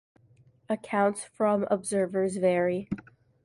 [0.67, 2.89] Accounts from observers vary.